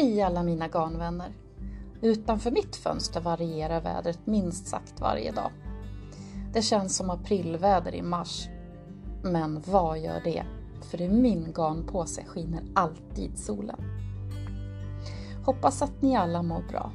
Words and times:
Hej 0.00 0.22
alla 0.22 0.42
mina 0.42 0.68
garnvänner! 0.68 1.32
Utanför 2.02 2.50
mitt 2.50 2.76
fönster 2.76 3.20
varierar 3.20 3.80
vädret 3.80 4.26
minst 4.26 4.66
sagt 4.66 5.00
varje 5.00 5.32
dag. 5.32 5.50
Det 6.52 6.62
känns 6.62 6.96
som 6.96 7.10
aprilväder 7.10 7.94
i 7.94 8.02
mars. 8.02 8.48
Men 9.22 9.62
vad 9.66 9.98
gör 9.98 10.20
det? 10.24 10.44
För 10.90 11.00
i 11.00 11.08
min 11.08 11.52
garnpåse 11.52 12.24
skiner 12.24 12.62
alltid 12.74 13.38
solen. 13.38 13.76
Hoppas 15.44 15.82
att 15.82 16.02
ni 16.02 16.16
alla 16.16 16.42
mår 16.42 16.62
bra. 16.68 16.92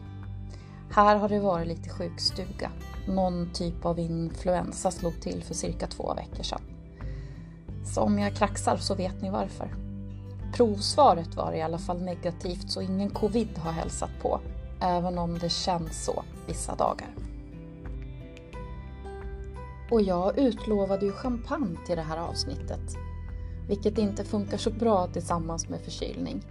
Här 0.91 1.15
har 1.15 1.29
det 1.29 1.39
varit 1.39 1.67
lite 1.67 1.89
sjukstuga. 1.89 2.71
Någon 3.07 3.53
typ 3.53 3.85
av 3.85 3.99
influensa 3.99 4.91
slog 4.91 5.21
till 5.21 5.43
för 5.43 5.53
cirka 5.53 5.87
två 5.87 6.13
veckor 6.13 6.43
sedan. 6.43 6.61
Så 7.85 8.01
om 8.01 8.19
jag 8.19 8.35
kraxar 8.35 8.77
så 8.77 8.95
vet 8.95 9.21
ni 9.21 9.29
varför. 9.29 9.84
Provsvaret 10.55 11.35
var 11.35 11.53
i 11.53 11.61
alla 11.61 11.77
fall 11.77 12.01
negativt 12.01 12.71
så 12.71 12.81
ingen 12.81 13.09
covid 13.09 13.57
har 13.57 13.71
hälsat 13.71 14.09
på, 14.21 14.39
även 14.81 15.17
om 15.17 15.39
det 15.39 15.49
känns 15.49 16.05
så 16.05 16.23
vissa 16.47 16.75
dagar. 16.75 17.09
Och 19.91 20.01
jag 20.01 20.37
utlovade 20.37 21.05
ju 21.05 21.11
champagne 21.11 21.77
till 21.85 21.95
det 21.95 22.01
här 22.01 22.17
avsnittet, 22.17 22.97
vilket 23.67 23.97
inte 23.97 24.23
funkar 24.23 24.57
så 24.57 24.69
bra 24.69 25.07
tillsammans 25.07 25.69
med 25.69 25.81
förkylning. 25.81 26.41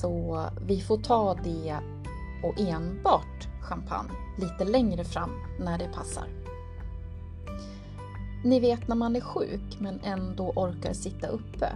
Så 0.00 0.44
vi 0.66 0.80
får 0.80 0.98
ta 0.98 1.34
det 1.34 1.76
och 2.44 2.60
enbart 2.60 3.48
champagne 3.60 4.10
lite 4.38 4.64
längre 4.64 5.04
fram 5.04 5.30
när 5.60 5.78
det 5.78 5.88
passar. 5.94 6.26
Ni 8.44 8.60
vet 8.60 8.88
när 8.88 8.96
man 8.96 9.16
är 9.16 9.20
sjuk 9.20 9.78
men 9.78 10.00
ändå 10.04 10.52
orkar 10.56 10.92
sitta 10.92 11.26
uppe 11.26 11.68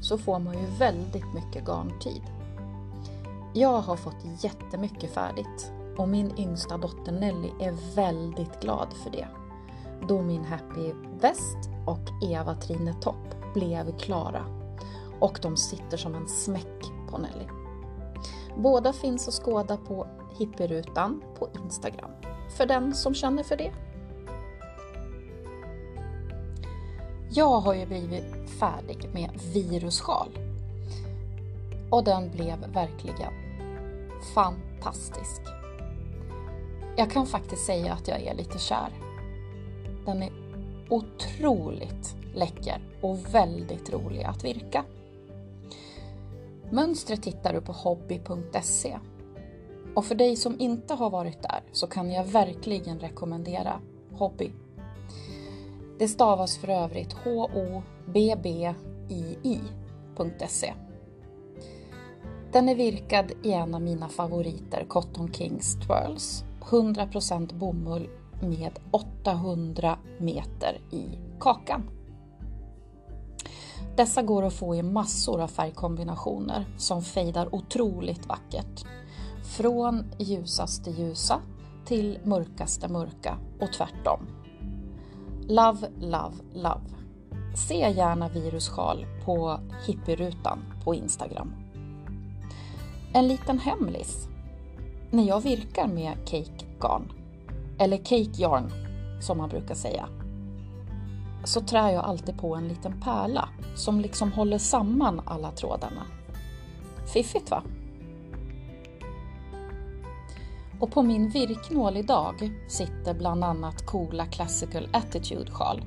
så 0.00 0.18
får 0.18 0.38
man 0.38 0.58
ju 0.58 0.66
väldigt 0.78 1.34
mycket 1.34 1.64
garntid. 1.64 2.22
Jag 3.54 3.80
har 3.80 3.96
fått 3.96 4.44
jättemycket 4.44 5.10
färdigt 5.10 5.72
och 5.96 6.08
min 6.08 6.38
yngsta 6.38 6.76
dotter 6.76 7.12
Nelly 7.12 7.50
är 7.60 7.94
väldigt 7.96 8.60
glad 8.60 8.88
för 9.02 9.10
det. 9.10 9.28
Då 10.08 10.22
min 10.22 10.44
Happy 10.44 10.92
West 11.20 11.58
och 11.86 12.24
Eva 12.30 12.54
Trine 12.54 12.94
Topp 13.00 13.54
blev 13.54 13.98
klara 13.98 14.44
och 15.20 15.38
de 15.42 15.56
sitter 15.56 15.96
som 15.96 16.14
en 16.14 16.28
smäck 16.28 16.92
på 17.10 17.18
Nelly. 17.18 17.46
Båda 18.56 18.92
finns 18.92 19.28
att 19.28 19.34
skåda 19.34 19.76
på 19.76 20.06
Hippierutan 20.38 21.22
på 21.38 21.48
Instagram, 21.64 22.10
för 22.56 22.66
den 22.66 22.94
som 22.94 23.14
känner 23.14 23.42
för 23.42 23.56
det. 23.56 23.72
Jag 27.36 27.60
har 27.60 27.74
ju 27.74 27.86
blivit 27.86 28.50
färdig 28.60 29.08
med 29.12 29.30
virussjal. 29.54 30.38
Och 31.90 32.04
den 32.04 32.30
blev 32.30 32.58
verkligen 32.58 33.32
fantastisk. 34.34 35.42
Jag 36.96 37.10
kan 37.10 37.26
faktiskt 37.26 37.64
säga 37.64 37.92
att 37.92 38.08
jag 38.08 38.22
är 38.22 38.34
lite 38.34 38.58
kär. 38.58 38.88
Den 40.06 40.22
är 40.22 40.32
otroligt 40.90 42.16
läcker 42.34 42.80
och 43.00 43.34
väldigt 43.34 43.92
rolig 43.92 44.22
att 44.22 44.44
virka. 44.44 44.84
Mönstret 46.70 47.26
hittar 47.26 47.52
du 47.52 47.60
på 47.60 47.72
hobby.se. 47.72 48.98
Och 49.94 50.04
för 50.04 50.14
dig 50.14 50.36
som 50.36 50.60
inte 50.60 50.94
har 50.94 51.10
varit 51.10 51.42
där 51.42 51.60
så 51.72 51.86
kan 51.86 52.12
jag 52.12 52.24
verkligen 52.24 52.98
rekommendera 52.98 53.80
Hobby 54.12 54.52
det 55.98 56.08
stavas 56.08 56.58
för 56.58 56.68
övrigt 56.68 57.12
h-o-b-b-i-i.se. 57.12 58.74
Den 62.52 62.68
är 62.68 62.74
virkad 62.74 63.32
i 63.42 63.52
en 63.52 63.74
av 63.74 63.82
mina 63.82 64.08
favoriter, 64.08 64.84
Cotton 64.88 65.32
Kings 65.32 65.74
Twirls. 65.74 66.44
100% 66.60 67.54
bomull 67.54 68.08
med 68.42 68.78
800 68.90 69.98
meter 70.18 70.80
i 70.90 71.04
kakan. 71.40 71.90
Dessa 73.96 74.22
går 74.22 74.42
att 74.42 74.52
få 74.52 74.74
i 74.74 74.82
massor 74.82 75.40
av 75.40 75.48
färgkombinationer 75.48 76.64
som 76.78 77.02
fejdar 77.02 77.54
otroligt 77.54 78.26
vackert. 78.26 78.84
Från 79.56 80.04
ljusaste 80.18 80.90
ljusa 80.90 81.40
till 81.86 82.18
mörkaste 82.24 82.88
mörka 82.88 83.38
och 83.60 83.72
tvärtom. 83.72 84.26
Love, 85.48 85.88
love, 86.00 86.34
love. 86.54 86.80
Se 87.54 87.74
gärna 87.74 88.28
virussjal 88.28 89.06
på 89.24 89.60
hippierutan 89.86 90.58
på 90.84 90.94
Instagram. 90.94 91.54
En 93.12 93.28
liten 93.28 93.58
hemlis. 93.58 94.28
När 95.10 95.22
jag 95.22 95.40
virkar 95.40 95.86
med 95.86 96.16
cake 96.24 96.66
garn, 96.80 97.12
eller 97.78 97.96
cake 97.96 98.42
yarn 98.42 98.70
som 99.20 99.38
man 99.38 99.48
brukar 99.48 99.74
säga, 99.74 100.08
så 101.44 101.60
trär 101.60 101.90
jag 101.90 102.04
alltid 102.04 102.38
på 102.38 102.54
en 102.54 102.68
liten 102.68 103.00
pärla 103.00 103.48
som 103.74 104.00
liksom 104.00 104.32
håller 104.32 104.58
samman 104.58 105.20
alla 105.24 105.50
trådarna. 105.50 106.06
Fiffigt 107.12 107.50
va? 107.50 107.62
Och 110.80 110.90
på 110.90 111.02
min 111.02 111.28
virknål 111.28 111.96
idag 111.96 112.50
sitter 112.68 113.14
bland 113.14 113.44
annat 113.44 113.86
coola 113.86 114.26
Classical 114.26 114.88
Attitude 114.92 115.50
sjal. 115.50 115.82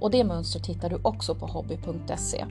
Och 0.00 0.10
det 0.10 0.24
mönstret 0.24 0.66
hittar 0.66 0.90
du 0.90 0.98
också 1.02 1.34
på 1.34 1.46
hobby.se. 1.46 2.46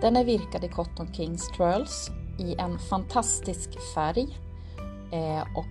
Den 0.00 0.16
är 0.16 0.24
virkad 0.24 0.64
i 0.64 0.68
Cotton 0.68 1.14
Kings 1.14 1.48
Twirls 1.48 2.10
i 2.38 2.54
en 2.54 2.78
fantastisk 2.78 3.94
färg 3.94 4.38
eh, 5.12 5.56
och 5.56 5.66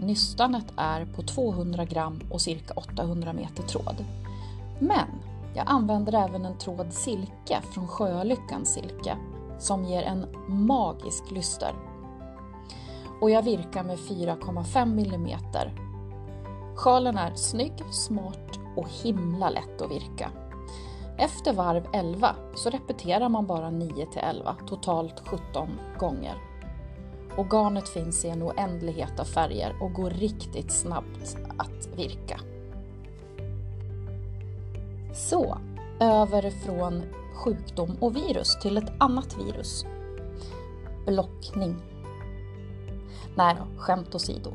nystanet 0.00 0.66
är 0.76 1.04
på 1.04 1.22
200 1.22 1.84
gram 1.84 2.20
och 2.30 2.40
cirka 2.40 2.74
800 2.74 3.32
meter 3.32 3.62
tråd. 3.62 4.04
Men 4.78 5.08
jag 5.54 5.64
använder 5.68 6.24
även 6.28 6.44
en 6.44 6.58
tråd 6.58 6.92
silke 6.92 7.60
från 7.74 7.88
Sjölyckans 7.88 8.74
silke 8.74 9.16
som 9.58 9.84
ger 9.84 10.02
en 10.02 10.26
magisk 10.48 11.30
lyster 11.30 11.74
och 13.22 13.30
jag 13.30 13.42
virkar 13.42 13.84
med 13.84 13.98
4,5 13.98 15.14
mm. 15.14 15.38
Sjalen 16.76 17.18
är 17.18 17.34
snygg, 17.34 17.72
smart 17.90 18.58
och 18.76 18.88
himla 18.88 19.50
lätt 19.50 19.82
att 19.82 19.90
virka. 19.90 20.30
Efter 21.18 21.52
varv 21.52 21.86
11 21.92 22.36
så 22.54 22.70
repeterar 22.70 23.28
man 23.28 23.46
bara 23.46 23.70
9 23.70 24.06
till 24.06 24.20
11, 24.22 24.56
totalt 24.68 25.22
17 25.26 25.68
gånger. 25.98 26.34
Och 27.36 27.50
garnet 27.50 27.88
finns 27.88 28.24
i 28.24 28.28
en 28.28 28.42
oändlighet 28.42 29.20
av 29.20 29.24
färger 29.24 29.76
och 29.80 29.92
går 29.92 30.10
riktigt 30.10 30.72
snabbt 30.72 31.36
att 31.56 31.88
virka. 31.96 32.40
Så, 35.14 35.58
över 36.00 36.50
från 36.50 37.02
sjukdom 37.34 37.96
och 38.00 38.16
virus 38.16 38.58
till 38.62 38.76
ett 38.76 38.92
annat 38.98 39.36
virus. 39.38 39.86
Blockning. 41.06 41.91
Nej 43.36 43.56
då, 43.58 43.82
skämt 43.82 44.14
åsido. 44.14 44.50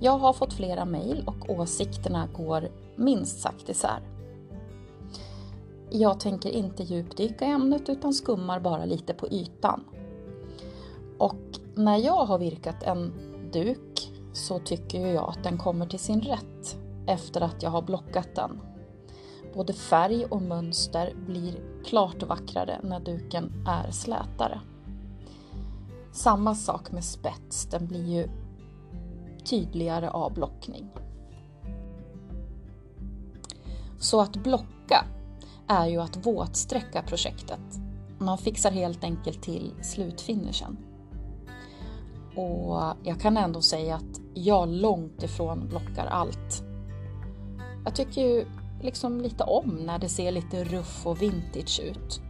Jag 0.00 0.18
har 0.18 0.32
fått 0.32 0.52
flera 0.52 0.84
mejl 0.84 1.24
och 1.26 1.50
åsikterna 1.50 2.28
går 2.36 2.68
minst 2.96 3.40
sagt 3.40 3.68
isär. 3.68 4.00
Jag 5.90 6.20
tänker 6.20 6.50
inte 6.50 6.82
djupdyka 6.82 7.44
i 7.44 7.50
ämnet 7.50 7.88
utan 7.88 8.14
skummar 8.14 8.60
bara 8.60 8.84
lite 8.84 9.14
på 9.14 9.28
ytan. 9.28 9.84
Och 11.18 11.58
när 11.74 11.96
jag 11.96 12.24
har 12.24 12.38
virkat 12.38 12.82
en 12.82 13.12
duk 13.52 14.12
så 14.32 14.58
tycker 14.58 15.06
jag 15.06 15.28
att 15.28 15.44
den 15.44 15.58
kommer 15.58 15.86
till 15.86 15.98
sin 15.98 16.20
rätt 16.20 16.76
efter 17.06 17.40
att 17.40 17.62
jag 17.62 17.70
har 17.70 17.82
blockat 17.82 18.34
den. 18.34 18.60
Både 19.54 19.72
färg 19.72 20.24
och 20.24 20.42
mönster 20.42 21.14
blir 21.26 21.54
klart 21.84 22.22
vackrare 22.22 22.80
när 22.82 23.00
duken 23.00 23.64
är 23.68 23.90
slätare. 23.90 24.60
Samma 26.16 26.54
sak 26.54 26.92
med 26.92 27.04
spets, 27.04 27.66
den 27.66 27.86
blir 27.86 28.04
ju 28.04 28.28
tydligare 29.44 30.08
av 30.08 30.34
blockning. 30.34 30.88
Så 33.98 34.20
att 34.20 34.36
blocka 34.36 35.04
är 35.68 35.86
ju 35.86 36.00
att 36.00 36.26
våtsträcka 36.26 37.02
projektet. 37.02 37.60
Man 38.18 38.38
fixar 38.38 38.70
helt 38.70 39.04
enkelt 39.04 39.42
till 39.42 39.74
slutfinishen. 39.82 40.76
Och 42.36 42.96
jag 43.02 43.20
kan 43.20 43.36
ändå 43.36 43.60
säga 43.60 43.94
att 43.94 44.20
jag 44.34 44.68
långt 44.68 45.22
ifrån 45.22 45.68
blockar 45.68 46.06
allt. 46.06 46.62
Jag 47.84 47.94
tycker 47.94 48.22
ju 48.22 48.46
liksom 48.82 49.20
lite 49.20 49.44
om 49.44 49.68
när 49.68 49.98
det 49.98 50.08
ser 50.08 50.32
lite 50.32 50.64
ruff 50.64 51.06
och 51.06 51.22
vintage 51.22 51.80
ut. 51.80 52.20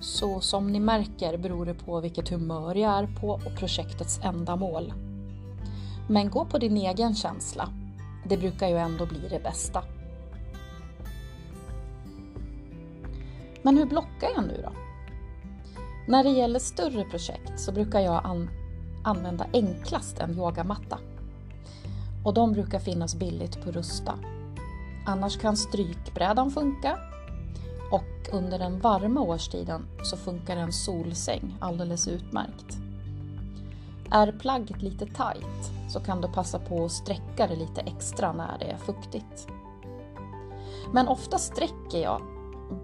Så 0.00 0.40
som 0.40 0.72
ni 0.72 0.80
märker 0.80 1.36
beror 1.36 1.66
det 1.66 1.74
på 1.74 2.00
vilket 2.00 2.28
humör 2.28 2.74
jag 2.74 2.98
är 2.98 3.06
på 3.20 3.30
och 3.30 3.56
projektets 3.58 4.20
ändamål. 4.22 4.92
Men 6.08 6.30
gå 6.30 6.44
på 6.44 6.58
din 6.58 6.76
egen 6.76 7.14
känsla. 7.14 7.68
Det 8.28 8.36
brukar 8.36 8.68
ju 8.68 8.76
ändå 8.76 9.06
bli 9.06 9.28
det 9.30 9.42
bästa. 9.42 9.82
Men 13.62 13.76
hur 13.76 13.86
blockar 13.86 14.30
jag 14.36 14.44
nu 14.44 14.62
då? 14.64 14.72
När 16.08 16.24
det 16.24 16.30
gäller 16.30 16.58
större 16.58 17.04
projekt 17.04 17.60
så 17.60 17.72
brukar 17.72 18.00
jag 18.00 18.24
an 18.24 18.50
använda 19.04 19.46
enklast 19.52 20.18
en 20.18 20.38
yogamatta. 20.38 20.98
Och 22.24 22.34
de 22.34 22.52
brukar 22.52 22.78
finnas 22.78 23.14
billigt 23.14 23.64
på 23.64 23.70
Rusta. 23.70 24.18
Annars 25.06 25.38
kan 25.38 25.56
strykbrädan 25.56 26.50
funka 26.50 26.98
under 28.28 28.58
den 28.58 28.78
varma 28.78 29.20
årstiden 29.20 29.86
så 30.02 30.16
funkar 30.16 30.56
en 30.56 30.72
solsäng 30.72 31.56
alldeles 31.60 32.08
utmärkt. 32.08 32.78
Är 34.10 34.32
plagget 34.32 34.82
lite 34.82 35.06
tajt 35.06 35.70
så 35.88 36.00
kan 36.00 36.20
du 36.20 36.28
passa 36.28 36.58
på 36.58 36.84
att 36.84 36.92
sträcka 36.92 37.46
det 37.46 37.56
lite 37.56 37.80
extra 37.80 38.32
när 38.32 38.58
det 38.58 38.64
är 38.64 38.76
fuktigt. 38.76 39.48
Men 40.92 41.08
ofta 41.08 41.38
sträcker 41.38 42.02
jag 42.02 42.22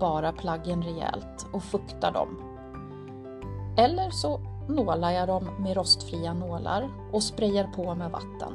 bara 0.01 0.33
plaggen 0.33 0.83
rejält 0.83 1.47
och 1.53 1.63
fuktar 1.63 2.13
dem. 2.13 2.29
Eller 3.77 4.11
så 4.11 4.41
nålar 4.69 5.11
jag 5.11 5.29
dem 5.29 5.49
med 5.59 5.77
rostfria 5.77 6.35
nålar 6.35 6.91
och 7.13 7.23
sprayar 7.23 7.65
på 7.77 7.95
med 7.95 8.11
vatten. 8.11 8.53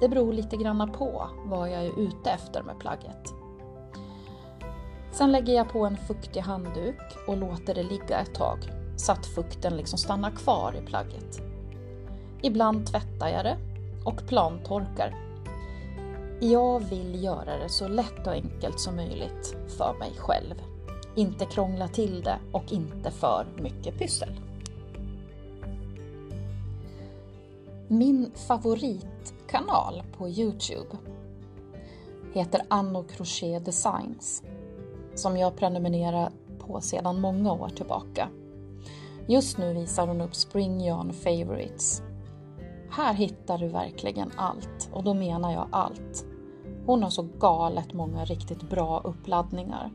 Det 0.00 0.08
beror 0.08 0.32
lite 0.32 0.56
granna 0.56 0.86
på 0.86 1.28
vad 1.44 1.70
jag 1.70 1.84
är 1.84 1.98
ute 1.98 2.30
efter 2.30 2.62
med 2.62 2.78
plagget. 2.78 3.39
Sen 5.12 5.32
lägger 5.32 5.52
jag 5.52 5.68
på 5.68 5.86
en 5.86 5.96
fuktig 5.96 6.40
handduk 6.40 7.00
och 7.26 7.36
låter 7.36 7.74
det 7.74 7.82
ligga 7.82 8.20
ett 8.20 8.34
tag 8.34 8.58
så 8.96 9.12
att 9.12 9.26
fukten 9.26 9.76
liksom 9.76 9.98
stannar 9.98 10.30
kvar 10.30 10.76
i 10.82 10.86
plagget. 10.86 11.40
Ibland 12.42 12.86
tvättar 12.86 13.28
jag 13.28 13.44
det 13.44 13.56
och 14.04 14.26
plantorkar. 14.28 15.14
Jag 16.40 16.80
vill 16.80 17.24
göra 17.24 17.58
det 17.58 17.68
så 17.68 17.88
lätt 17.88 18.26
och 18.26 18.32
enkelt 18.32 18.80
som 18.80 18.96
möjligt 18.96 19.56
för 19.76 19.94
mig 19.98 20.12
själv. 20.18 20.54
Inte 21.16 21.44
krångla 21.44 21.88
till 21.88 22.22
det 22.22 22.38
och 22.52 22.72
inte 22.72 23.10
för 23.10 23.46
mycket 23.56 23.98
pyssel. 23.98 24.40
Min 27.88 28.32
favoritkanal 28.34 30.02
på 30.18 30.28
Youtube 30.28 30.96
heter 32.32 32.62
Anno 32.68 33.02
Crochet 33.02 33.64
Designs 33.64 34.42
som 35.20 35.36
jag 35.36 35.56
prenumererar 35.56 36.32
på 36.58 36.80
sedan 36.80 37.20
många 37.20 37.52
år 37.52 37.68
tillbaka. 37.68 38.28
Just 39.26 39.58
nu 39.58 39.74
visar 39.74 40.06
hon 40.06 40.20
upp 40.20 40.34
Spring 40.34 40.80
Yarn 40.80 41.12
Favorites. 41.12 42.02
Här 42.90 43.14
hittar 43.14 43.58
du 43.58 43.68
verkligen 43.68 44.30
allt 44.36 44.90
och 44.92 45.04
då 45.04 45.14
menar 45.14 45.52
jag 45.52 45.68
allt. 45.72 46.24
Hon 46.86 47.02
har 47.02 47.10
så 47.10 47.22
galet 47.38 47.92
många 47.92 48.24
riktigt 48.24 48.70
bra 48.70 49.00
uppladdningar 49.04 49.90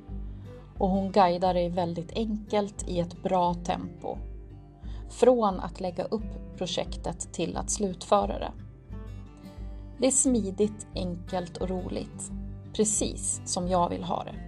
och 0.78 0.90
hon 0.90 1.12
guidar 1.12 1.54
dig 1.54 1.70
väldigt 1.70 2.12
enkelt 2.16 2.88
i 2.88 3.00
ett 3.00 3.24
bra 3.24 3.54
tempo. 3.54 4.18
Från 5.10 5.60
att 5.60 5.80
lägga 5.80 6.04
upp 6.04 6.58
projektet 6.58 7.34
till 7.34 7.58
att 7.58 7.70
slutföra 7.70 8.40
det. 8.40 8.52
Det 9.98 10.08
är 10.08 10.12
smidigt, 10.12 10.88
enkelt 10.96 11.58
och 11.58 11.70
roligt. 11.70 12.32
Precis 12.74 13.42
som 13.46 13.68
jag 13.68 13.90
vill 13.90 14.04
ha 14.04 14.24
det. 14.24 14.45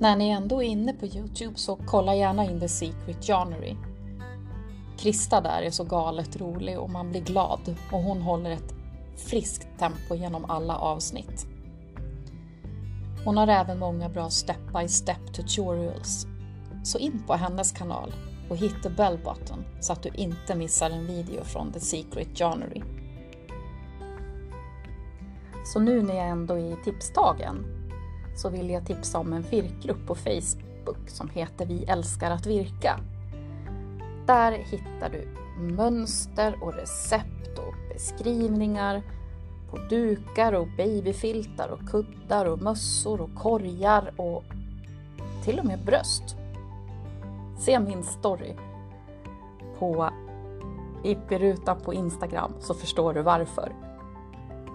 När 0.00 0.16
ni 0.16 0.28
ändå 0.28 0.62
är 0.62 0.66
inne 0.66 0.92
på 0.92 1.06
Youtube 1.06 1.58
så 1.58 1.78
kolla 1.86 2.14
gärna 2.14 2.44
in 2.44 2.60
The 2.60 2.68
Secret 2.68 3.28
January. 3.28 3.76
Krista 4.98 5.40
där 5.40 5.62
är 5.62 5.70
så 5.70 5.84
galet 5.84 6.36
rolig 6.36 6.78
och 6.78 6.90
man 6.90 7.10
blir 7.10 7.20
glad 7.20 7.76
och 7.92 8.02
hon 8.02 8.22
håller 8.22 8.50
ett 8.50 8.74
friskt 9.16 9.68
tempo 9.78 10.14
genom 10.14 10.50
alla 10.50 10.76
avsnitt. 10.76 11.46
Hon 13.24 13.36
har 13.36 13.48
även 13.48 13.78
många 13.78 14.08
bra 14.08 14.30
step-by-step 14.30 15.32
tutorials. 15.34 16.26
Så 16.84 16.98
in 16.98 17.22
på 17.26 17.34
hennes 17.34 17.72
kanal 17.72 18.12
och 18.50 18.56
hit 18.56 18.82
the 18.82 18.90
bell 18.90 19.18
button 19.18 19.64
så 19.80 19.92
att 19.92 20.02
du 20.02 20.10
inte 20.14 20.54
missar 20.54 20.90
en 20.90 21.06
video 21.06 21.44
från 21.44 21.72
The 21.72 21.80
Secret 21.80 22.40
January. 22.40 22.82
Så 25.64 25.80
nu 25.80 26.02
när 26.02 26.14
jag 26.14 26.28
ändå 26.28 26.54
är 26.54 26.72
i 26.72 26.76
tipstagen 26.84 27.79
så 28.40 28.48
vill 28.48 28.70
jag 28.70 28.86
tipsa 28.86 29.18
om 29.18 29.32
en 29.32 29.42
virkgrupp 29.42 30.06
på 30.06 30.14
Facebook 30.14 31.08
som 31.10 31.28
heter 31.28 31.66
Vi 31.66 31.84
älskar 31.84 32.30
att 32.30 32.46
virka. 32.46 33.00
Där 34.26 34.52
hittar 34.52 35.10
du 35.10 35.28
mönster 35.62 36.58
och 36.62 36.74
recept 36.74 37.58
och 37.58 37.74
beskrivningar 37.94 39.02
på 39.70 39.76
dukar 39.76 40.52
och 40.52 40.68
babyfiltar 40.76 41.68
och 41.68 41.90
kuddar 41.90 42.46
och 42.46 42.62
mössor 42.62 43.20
och 43.20 43.34
korgar 43.34 44.12
och 44.16 44.44
till 45.44 45.58
och 45.58 45.64
med 45.64 45.84
bröst. 45.84 46.36
Se 47.58 47.80
min 47.80 48.04
story 48.04 48.54
på 49.78 50.10
Ippirutan 51.04 51.80
på 51.80 51.94
Instagram 51.94 52.52
så 52.60 52.74
förstår 52.74 53.14
du 53.14 53.22
varför. 53.22 53.89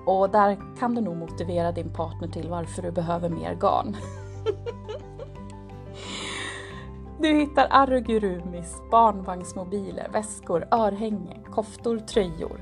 Och 0.06 0.30
där 0.30 0.58
kan 0.80 0.96
du 0.96 1.02
nog 1.02 1.18
motivera 1.18 1.72
din 1.72 1.94
partner 1.94 2.28
till 2.28 2.50
varför 2.50 2.82
du 2.82 2.92
behöver 2.92 3.30
mer 3.30 3.54
garn. 3.54 3.96
Du 7.20 7.34
hittar 7.34 7.68
arugurumis, 7.70 8.82
barnvagnsmobiler, 8.92 10.10
väskor, 10.14 10.68
örhängen, 10.72 11.44
koftor, 11.44 12.00
tröjor, 12.00 12.62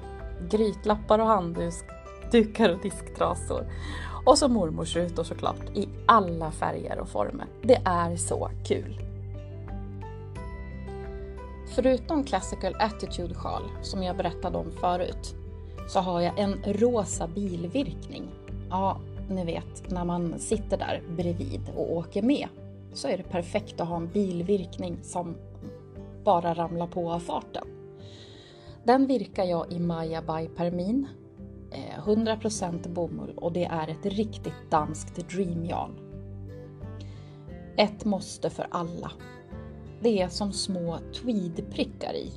grytlappar 0.50 1.20
och 1.20 1.28
handdukar 1.28 2.70
och 2.70 2.82
disktrasor. 2.82 3.66
Och 4.26 4.38
så 4.38 4.48
mormors 4.48 4.96
rutor 4.96 5.24
såklart, 5.24 5.70
i 5.74 5.90
alla 6.06 6.52
färger 6.52 7.00
och 7.00 7.10
former. 7.10 7.48
Det 7.62 7.82
är 7.86 8.16
så 8.16 8.50
kul! 8.66 9.02
Förutom 11.76 12.24
Classical 12.24 12.76
Attitude 12.80 13.36
sjal, 13.36 13.64
som 13.82 14.04
jag 14.04 14.18
berättade 14.18 14.58
om 14.58 14.72
förut, 14.72 15.36
så 15.88 16.00
har 16.00 16.22
jag 16.22 16.40
en 16.40 16.64
rosa 16.66 17.28
bilvirkning. 17.28 18.24
Ja, 18.70 18.98
ni 19.30 19.46
vet 19.46 19.92
när 19.92 20.06
man 20.06 20.40
sitter 20.40 20.78
där 20.78 21.02
bredvid 21.18 21.62
och 21.76 21.92
åker 21.94 22.22
med 22.22 22.48
så 22.94 23.08
är 23.08 23.18
det 23.18 23.24
perfekt 23.24 23.82
att 23.82 23.88
ha 23.88 23.96
en 23.96 24.08
bilvirkning 24.08 24.98
som 25.02 25.36
bara 26.24 26.54
ramlar 26.54 26.88
på 26.88 27.12
av 27.12 27.20
farten. 27.20 27.68
Den 28.84 29.08
virkar 29.08 29.44
jag 29.44 29.72
i 29.72 29.80
Maja 29.80 30.22
by 30.22 30.48
Permin. 30.48 31.08
Eh, 31.72 32.08
100% 32.08 32.90
bomull 32.90 33.34
och 33.36 33.54
det 33.54 33.66
är 33.66 33.88
ett 33.88 34.06
riktigt 34.06 34.72
danskt 34.72 35.30
dreamjarn. 35.30 35.92
Ett 37.78 38.06
måste 38.06 38.50
för 38.50 38.68
alla. 38.72 39.12
Det 40.02 40.22
är 40.22 40.28
som 40.28 40.54
små 40.54 40.98
tweedprickar 41.22 42.14
i 42.14 42.32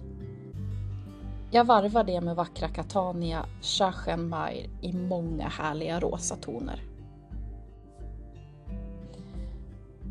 jag 1.51 1.65
varvar 1.65 2.05
det 2.05 2.21
med 2.21 2.37
vackra 2.37 2.69
Catania 2.69 3.47
Schachenmeier 3.61 4.71
i 4.83 4.93
många 4.93 5.49
härliga 5.49 6.01
rosa 6.01 6.37
toner. 6.37 6.83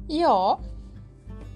Ja, 0.08 0.60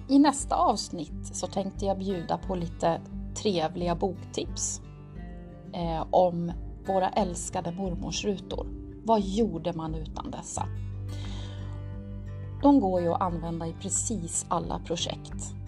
i 0.08 0.18
nästa 0.18 0.56
avsnitt 0.56 1.36
så 1.36 1.46
tänkte 1.46 1.84
jag 1.86 1.98
bjuda 1.98 2.38
på 2.38 2.54
lite 2.54 3.00
trevliga 3.34 3.94
boktips 3.94 4.80
eh, 5.72 6.06
om 6.10 6.52
våra 6.86 7.08
älskade 7.08 7.72
mormorsrutor. 7.72 8.66
Vad 9.04 9.20
gjorde 9.20 9.72
man 9.72 9.94
utan 9.94 10.30
dessa? 10.30 10.66
De 12.62 12.80
går 12.80 13.00
ju 13.00 13.12
att 13.12 13.20
använda 13.20 13.66
i 13.66 13.72
precis 13.72 14.46
alla 14.48 14.78
projekt. 14.78 15.59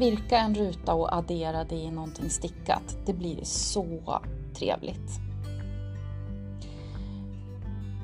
Virka 0.00 0.38
en 0.38 0.54
ruta 0.54 0.94
och 0.94 1.14
addera 1.16 1.64
det 1.64 1.74
i 1.74 1.90
någonting 1.90 2.30
stickat. 2.30 2.96
Det 3.06 3.12
blir 3.12 3.44
så 3.44 4.20
trevligt. 4.54 5.10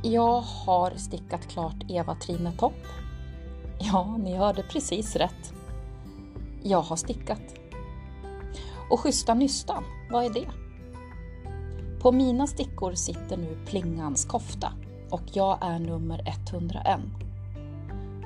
Jag 0.02 0.40
har 0.40 0.90
stickat 0.90 1.48
klart 1.48 1.74
Eva 1.88 2.14
Trine 2.14 2.52
Topp. 2.52 2.86
Ja, 3.78 4.16
ni 4.16 4.36
hörde 4.36 4.62
precis 4.62 5.16
rätt. 5.16 5.54
Jag 6.62 6.82
har 6.82 6.96
stickat. 6.96 7.42
Och 8.90 9.00
schyssta 9.00 9.34
nystan, 9.34 9.84
vad 10.10 10.24
är 10.24 10.30
det? 10.30 10.48
På 12.02 12.12
mina 12.12 12.46
stickor 12.46 12.94
sitter 12.94 13.36
nu 13.36 13.58
plingans 13.66 14.24
kofta 14.24 14.72
och 15.10 15.22
jag 15.32 15.58
är 15.60 15.78
nummer 15.78 16.22
101. 16.26 17.00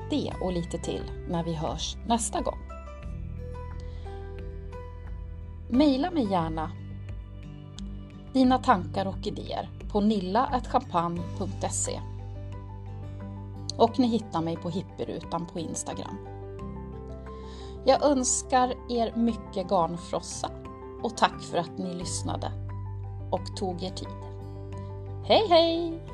Det 0.09 0.33
och 0.41 0.53
lite 0.53 0.77
till 0.77 1.03
när 1.29 1.43
vi 1.43 1.53
hörs 1.53 1.97
nästa 2.07 2.41
gång. 2.41 2.70
Mejla 5.73 6.11
mig 6.11 6.31
gärna 6.31 6.71
dina 8.33 8.57
tankar 8.57 9.05
och 9.05 9.27
idéer 9.27 9.69
på 9.91 10.01
nilla.champagne.se 10.01 11.99
och 13.77 13.99
ni 13.99 14.07
hittar 14.07 14.41
mig 14.41 14.57
på 14.57 14.69
hipperutan 14.69 15.45
på 15.45 15.59
Instagram. 15.59 16.17
Jag 17.85 18.03
önskar 18.03 18.73
er 18.89 19.15
mycket 19.15 19.69
garnfrossa 19.69 20.49
och 21.03 21.17
tack 21.17 21.41
för 21.41 21.57
att 21.57 21.77
ni 21.77 21.93
lyssnade 21.93 22.51
och 23.31 23.57
tog 23.57 23.83
er 23.83 23.89
tid. 23.89 24.07
Hej 25.25 25.47
hej! 25.49 26.10